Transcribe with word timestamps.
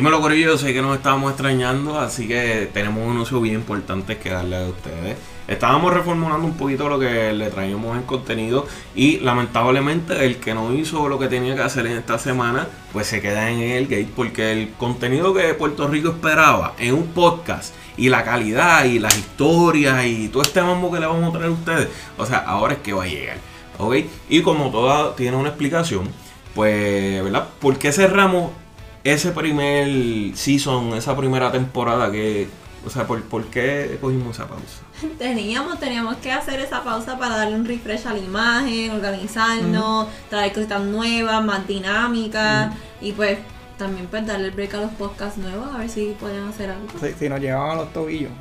Dímelo, 0.00 0.22
Corillo, 0.22 0.56
sé 0.56 0.72
que 0.72 0.80
nos 0.80 0.96
estábamos 0.96 1.32
extrañando, 1.32 2.00
así 2.00 2.26
que 2.26 2.70
tenemos 2.72 3.04
un 3.04 3.10
anuncio 3.10 3.38
bien 3.38 3.56
importante 3.56 4.16
que 4.16 4.30
darle 4.30 4.56
a 4.56 4.66
ustedes. 4.66 5.18
Estábamos 5.46 5.92
reformulando 5.92 6.46
un 6.46 6.56
poquito 6.56 6.88
lo 6.88 6.98
que 6.98 7.34
le 7.34 7.50
traíamos 7.50 7.98
en 7.98 8.04
contenido 8.04 8.66
y 8.94 9.18
lamentablemente 9.18 10.24
el 10.24 10.38
que 10.38 10.54
no 10.54 10.72
hizo 10.72 11.06
lo 11.06 11.18
que 11.18 11.28
tenía 11.28 11.54
que 11.54 11.60
hacer 11.60 11.86
en 11.86 11.98
esta 11.98 12.18
semana, 12.18 12.66
pues 12.94 13.08
se 13.08 13.20
queda 13.20 13.50
en 13.50 13.60
el 13.60 13.88
gate 13.88 14.08
porque 14.16 14.52
el 14.52 14.70
contenido 14.70 15.34
que 15.34 15.52
Puerto 15.52 15.86
Rico 15.86 16.12
esperaba 16.12 16.72
en 16.78 16.94
un 16.94 17.08
podcast 17.08 17.74
y 17.98 18.08
la 18.08 18.24
calidad 18.24 18.86
y 18.86 19.00
las 19.00 19.18
historias 19.18 20.06
y 20.06 20.28
todo 20.28 20.44
este 20.44 20.62
mambo 20.62 20.90
que 20.90 21.00
le 21.00 21.08
vamos 21.08 21.28
a 21.28 21.32
traer 21.36 21.50
a 21.50 21.52
ustedes, 21.52 21.88
o 22.16 22.24
sea, 22.24 22.38
ahora 22.38 22.72
es 22.72 22.78
que 22.78 22.94
va 22.94 23.04
a 23.04 23.06
llegar, 23.06 23.36
¿ok? 23.76 23.96
Y 24.30 24.40
como 24.40 24.70
toda 24.70 25.14
tiene 25.14 25.36
una 25.36 25.50
explicación, 25.50 26.08
pues, 26.54 27.22
¿verdad? 27.22 27.48
¿Por 27.60 27.76
qué 27.76 27.92
cerramos 27.92 28.52
ese 29.04 29.32
primer 29.32 30.36
season, 30.36 30.94
esa 30.94 31.16
primera 31.16 31.50
temporada 31.50 32.10
que, 32.10 32.48
o 32.84 32.90
sea, 32.90 33.06
¿por, 33.06 33.22
por 33.22 33.46
qué 33.46 33.98
cogimos 34.00 34.36
esa 34.36 34.46
pausa? 34.46 34.82
Teníamos, 35.18 35.78
teníamos 35.78 36.16
que 36.16 36.30
hacer 36.32 36.60
esa 36.60 36.84
pausa 36.84 37.18
para 37.18 37.36
darle 37.36 37.54
un 37.54 37.64
refresh 37.64 38.06
a 38.06 38.12
la 38.12 38.18
imagen, 38.18 38.90
organizarnos, 38.90 40.08
traer 40.28 40.52
cositas 40.52 40.82
nuevas, 40.82 41.44
más 41.44 41.66
dinámicas 41.66 42.74
y 43.00 43.12
pues 43.12 43.38
también 43.78 44.06
pues 44.08 44.26
darle 44.26 44.48
el 44.48 44.50
break 44.50 44.74
a 44.74 44.80
los 44.82 44.90
podcasts 44.92 45.38
nuevos 45.38 45.74
a 45.74 45.78
ver 45.78 45.88
si 45.88 46.14
pueden 46.20 46.46
hacer 46.46 46.70
algo. 46.70 46.86
Si, 47.00 47.14
si 47.14 47.28
nos 47.28 47.40
llevaban 47.40 47.70
a 47.70 47.74
los 47.82 47.92
tobillos. 47.92 48.32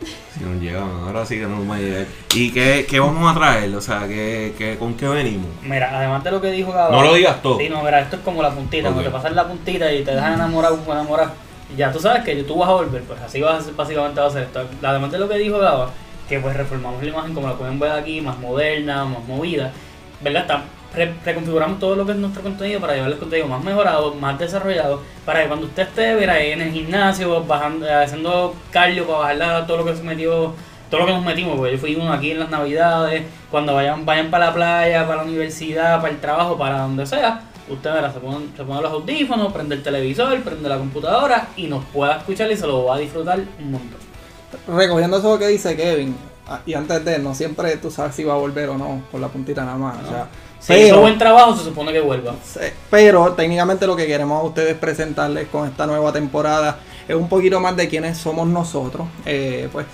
Si 0.00 0.44
nos 0.44 0.60
llegan, 0.62 0.88
ahora 1.06 1.26
sí 1.26 1.36
que 1.38 1.46
nos 1.46 1.68
va 1.68 1.76
a 1.76 1.78
llegar. 1.78 2.06
¿Y 2.34 2.50
qué, 2.52 2.86
qué 2.88 3.00
vamos 3.00 3.30
a 3.30 3.38
traer? 3.38 3.74
O 3.74 3.80
sea, 3.80 4.06
¿qué, 4.08 4.54
qué, 4.56 4.76
¿con 4.78 4.94
qué 4.94 5.06
venimos? 5.08 5.48
Mira, 5.62 5.90
además 5.96 6.24
de 6.24 6.30
lo 6.30 6.40
que 6.40 6.50
dijo 6.50 6.72
Gabo. 6.72 6.92
No 6.92 7.02
lo 7.02 7.14
digas 7.14 7.42
todo. 7.42 7.58
Sí, 7.58 7.68
no, 7.68 7.82
mira, 7.82 8.00
esto 8.00 8.16
es 8.16 8.22
como 8.22 8.42
la 8.42 8.50
puntita, 8.50 8.84
cuando 8.84 9.02
te 9.02 9.10
pasas 9.10 9.32
la 9.32 9.46
puntita 9.46 9.92
y 9.92 10.02
te 10.04 10.12
dejas 10.14 10.34
enamorar, 10.34 10.72
enamorar. 10.86 11.32
Y 11.72 11.76
ya 11.76 11.92
tú 11.92 11.98
sabes 12.00 12.24
que 12.24 12.34
tú 12.44 12.56
vas 12.58 12.68
a 12.68 12.72
volver, 12.72 13.02
pues 13.02 13.20
así 13.20 13.40
vas 13.40 13.76
básicamente 13.76 14.20
va 14.20 14.26
a 14.28 14.30
ser 14.30 14.44
esto. 14.44 14.62
Además 14.82 15.12
de 15.12 15.18
lo 15.18 15.28
que 15.28 15.36
dijo 15.36 15.58
Gabo, 15.58 15.88
que 16.28 16.40
pues 16.40 16.56
reformamos 16.56 17.02
la 17.02 17.08
imagen 17.10 17.34
como 17.34 17.48
la 17.48 17.54
pueden 17.54 17.78
ver 17.78 17.92
aquí, 17.92 18.20
más 18.20 18.38
moderna, 18.38 19.04
más 19.04 19.24
movida, 19.26 19.70
¿verdad? 20.22 20.42
Está- 20.42 20.62
re- 20.94 21.14
reconfiguramos 21.24 21.78
todo 21.78 21.96
lo 21.96 22.06
que 22.06 22.12
es 22.12 22.18
nuestro 22.18 22.42
contenido 22.42 22.80
para 22.80 22.94
llevarles 22.94 23.18
contenido 23.18 23.48
más 23.48 23.62
mejorado, 23.62 24.14
más 24.14 24.38
desarrollado, 24.38 25.02
para 25.24 25.42
que 25.42 25.48
cuando 25.48 25.66
usted 25.66 25.82
esté 25.82 26.14
mira, 26.14 26.34
ahí 26.34 26.50
en 26.52 26.62
el 26.62 26.72
gimnasio, 26.72 27.44
bajando, 27.44 27.86
haciendo 27.92 28.54
cardio 28.70 29.06
para 29.06 29.36
bajar 29.36 29.66
todo 29.66 29.78
lo 29.78 29.84
que 29.84 29.96
se 29.96 30.02
metió, 30.02 30.54
todo 30.90 31.00
lo 31.00 31.06
que 31.06 31.12
nos 31.12 31.24
metimos, 31.24 31.56
porque 31.56 31.72
yo 31.72 31.78
fui 31.78 31.94
uno 31.94 32.12
aquí 32.12 32.32
en 32.32 32.40
las 32.40 32.50
navidades, 32.50 33.22
cuando 33.50 33.74
vayan, 33.74 34.04
vayan 34.04 34.30
para 34.30 34.46
la 34.46 34.54
playa, 34.54 35.06
para 35.06 35.18
la 35.18 35.28
universidad, 35.28 36.00
para 36.00 36.12
el 36.12 36.20
trabajo, 36.20 36.58
para 36.58 36.80
donde 36.80 37.06
sea, 37.06 37.42
usted 37.68 37.92
verá, 37.92 38.12
se 38.12 38.18
pone, 38.18 38.46
se 38.56 38.64
pone 38.64 38.82
los 38.82 38.90
audífonos, 38.92 39.52
prende 39.52 39.76
el 39.76 39.82
televisor, 39.84 40.40
prende 40.42 40.68
la 40.68 40.78
computadora 40.78 41.48
y 41.56 41.68
nos 41.68 41.84
pueda 41.86 42.16
escuchar 42.16 42.50
y 42.50 42.56
se 42.56 42.66
lo 42.66 42.86
va 42.86 42.96
a 42.96 42.98
disfrutar 42.98 43.38
un 43.60 43.70
montón. 43.70 44.00
Recogiendo 44.66 45.18
eso 45.18 45.38
que 45.38 45.46
dice 45.46 45.76
Kevin, 45.76 46.16
y 46.66 46.74
antes 46.74 47.04
de, 47.04 47.18
no 47.18 47.34
siempre 47.34 47.76
tú 47.76 47.90
sabes 47.90 48.14
si 48.14 48.24
va 48.24 48.34
a 48.34 48.36
volver 48.36 48.68
o 48.70 48.78
no, 48.78 49.02
con 49.10 49.20
la 49.20 49.28
puntita 49.28 49.64
nada 49.64 49.78
más. 49.78 49.96
O 50.04 50.08
sea, 50.08 50.28
Si 50.58 50.74
hizo 50.74 51.00
buen 51.00 51.18
trabajo, 51.18 51.56
se 51.56 51.64
supone 51.64 51.92
que 51.92 52.00
vuelva. 52.00 52.34
Pero 52.90 53.32
técnicamente 53.32 53.86
lo 53.86 53.96
que 53.96 54.06
queremos 54.06 54.40
a 54.40 54.46
ustedes 54.46 54.76
presentarles 54.76 55.48
con 55.48 55.68
esta 55.68 55.86
nueva 55.86 56.12
temporada 56.12 56.78
es 57.08 57.14
un 57.14 57.28
poquito 57.28 57.60
más 57.60 57.76
de 57.76 57.88
quiénes 57.88 58.18
somos 58.18 58.46
nosotros. 58.46 59.06
Eh, 59.24 59.68
pues 59.72 59.86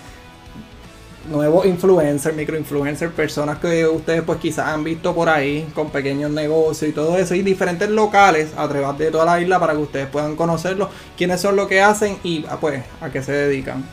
nuevos 1.29 1.67
influencers, 1.67 2.35
microinfluencers, 2.35 3.13
personas 3.13 3.59
que 3.59 3.87
ustedes 3.87 4.23
pues 4.23 4.39
quizás 4.39 4.69
han 4.69 4.85
visto 4.85 5.15
por 5.15 5.29
ahí 5.29 5.69
con 5.75 5.91
pequeños 5.91 6.31
negocios 6.31 6.91
y 6.91 6.93
todo 6.93 7.17
eso 7.19 7.35
y 7.35 7.43
diferentes 7.43 7.89
locales 7.89 8.53
a 8.57 8.69
través 8.69 8.99
de 8.99 9.11
toda 9.11 9.25
la 9.25 9.41
isla 9.41 9.59
para 9.59 9.73
que 9.73 9.81
ustedes 9.81 10.07
puedan 10.09 10.37
conocerlos, 10.37 10.89
quiénes 11.17 11.41
son 11.41 11.57
lo 11.57 11.67
que 11.67 11.81
hacen 11.81 12.19
y 12.23 12.45
ah, 12.49 12.59
pues 12.61 12.83
a 13.01 13.11
qué 13.11 13.23
se 13.23 13.33
dedican. 13.33 13.85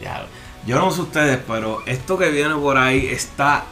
Ya, 0.00 0.26
yo 0.66 0.78
no 0.78 0.90
sé 0.90 1.02
ustedes, 1.02 1.38
pero 1.46 1.82
esto 1.86 2.16
que 2.16 2.30
viene 2.30 2.54
por 2.54 2.78
ahí 2.78 3.06
está 3.06 3.64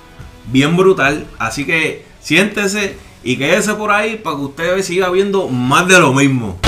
bien 0.46 0.76
brutal. 0.76 1.26
Así 1.38 1.64
que 1.64 2.04
siéntese 2.20 2.96
y 3.22 3.36
quédese 3.36 3.74
por 3.74 3.90
ahí 3.90 4.16
para 4.16 4.36
que 4.36 4.42
usted 4.42 4.82
siga 4.82 5.10
viendo 5.10 5.48
más 5.48 5.88
de 5.88 5.98
lo 5.98 6.12
mismo. 6.12 6.58